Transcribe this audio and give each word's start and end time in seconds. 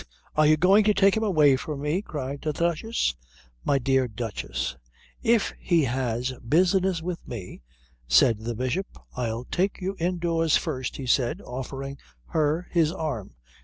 Are 0.35 0.47
you 0.47 0.57
going 0.57 0.83
to 0.85 0.95
take 0.95 1.15
him 1.15 1.21
away 1.23 1.55
from 1.55 1.81
me?" 1.83 2.01
cried 2.01 2.41
the 2.41 2.53
Duchess. 2.53 3.15
"My 3.63 3.77
dear 3.77 4.07
Duchess, 4.07 4.75
if 5.21 5.53
he 5.59 5.83
has 5.83 6.33
business 6.39 7.03
with 7.03 7.27
me" 7.27 7.61
said 8.07 8.39
the 8.39 8.55
Bishop. 8.55 8.87
"I'll 9.15 9.45
take 9.51 9.79
you 9.79 9.95
indoors 9.99 10.57
first," 10.57 10.97
he 10.97 11.05
said, 11.05 11.39
offering 11.41 11.99
her 12.29 12.67
his 12.71 12.91
arm. 12.91 13.35